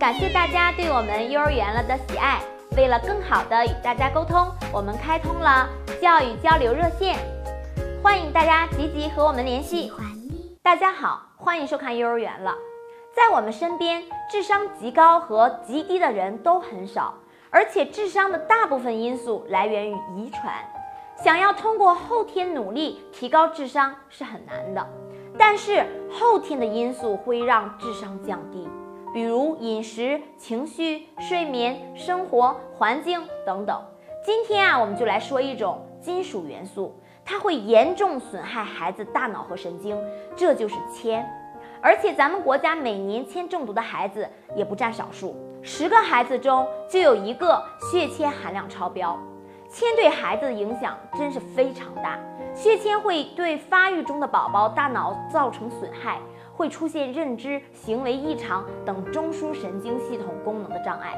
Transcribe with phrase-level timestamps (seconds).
[0.00, 2.40] 感谢大家对我们幼儿园了的喜爱。
[2.74, 5.68] 为了更好的与大家沟通，我们开通了
[6.00, 7.18] 教育交流热线，
[8.02, 9.92] 欢迎大家积极和我们联系。
[10.62, 12.54] 大家好，欢迎收看幼儿园了。
[13.14, 17.12] 在我们身边，智商极高和极低的人都很少，
[17.50, 20.54] 而且智商的大部分因素来源于遗传。
[21.22, 24.88] 想要通过后天努力提高智商是很难的，
[25.36, 28.66] 但是后天的因素会让智商降低，
[29.12, 33.82] 比如饮食、情绪、睡眠、生活环境等等。
[34.24, 36.94] 今天啊，我们就来说一种金属元素，
[37.24, 39.98] 它会严重损害孩子大脑和神经，
[40.36, 41.28] 这就是铅。
[41.82, 49.18] 而且咱们国家每年铅中毒的孩子也不占少数，十个孩子中就有一个血铅含量超标。
[49.68, 52.18] 铅对孩子的影响真是非常大，
[52.54, 56.18] 血铅会对发育中的宝宝大脑造成损害，
[56.60, 61.14] 会出现认知、行为异常等中枢神经系统功能的障碍。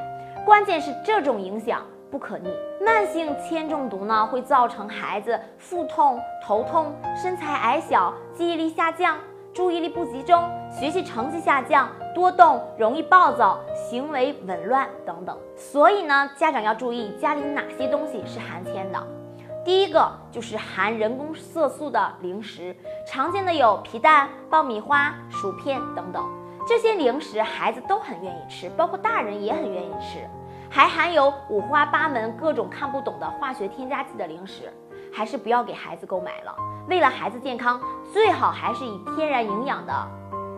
[0.46, 1.82] 关键是这种影响
[2.12, 2.48] 不可逆，
[2.80, 9.18] 慢性铅中毒呢会造成孩子腹痛、头痛、身材矮小、记忆力下降。
[9.52, 15.36] 注意力不集中，学习成绩下降，多动，容易暴躁，行为紊乱等等。
[15.56, 19.21] 所以呢，家长要注意家里哪些东西是含铅的。
[19.64, 22.74] 第一个就是含人工色素的零食，
[23.06, 26.24] 常见的有皮蛋、爆米花、薯片等等。
[26.66, 30.28] 这些零食孩子都很愿意吃，包括大人也很愿意吃。
[30.70, 34.72] 还含有五花八门、各种看不懂的化学添加剂的零食。
[35.14, 36.56] 还是不要给孩子购买了。
[36.88, 37.78] 为了孩子健康，
[38.14, 39.92] 最好还是以天然营养的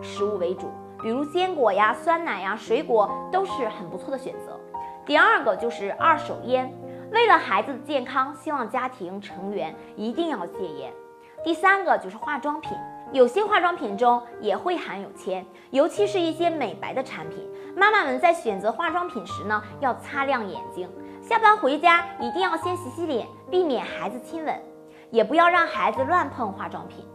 [0.01, 4.57] 食物为主，比如坚果呀、酸奶呀、水果都是很不错的选择。
[5.05, 6.73] 第二个就是二手烟，
[7.15, 10.91] 为了孩子的健康，希望家庭成员一定要戒烟。
[11.45, 12.77] 第三个就是化妆品，
[13.13, 17.49] 有些化妆品中也会含有铅，尤其是一些美白的产品。
[17.73, 20.89] 妈妈们在选择化妆品时呢，要擦亮眼睛。
[21.23, 24.61] 下班回家一定要先洗洗脸，避免孩子亲吻，
[25.09, 27.07] 也不要让孩子乱碰化妆品。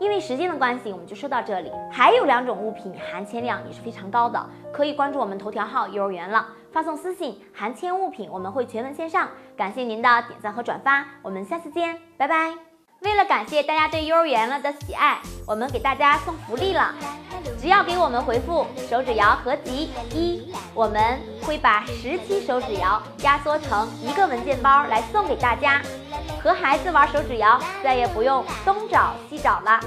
[0.00, 1.72] 因为时间的关系，我们就说到这里。
[1.90, 9.28] 还有两种物品含铅量也是非常高的，可以关注我们头条号幼儿园了，发送私信“含铅物品”，我们会全文线上。
[9.56, 12.67] 感谢您的点赞和转发，我们下次见，拜拜。
[13.00, 16.92] 为了感谢大家对幼儿园了的喜爱，我们给大家送福利了。
[17.60, 25.80] 只要给我们回复手指谣合集一，我们会把十期手指谣压缩成一个文件包来送给大家，
[26.42, 29.80] 和孩子玩手指谣，再也不用东找西找了。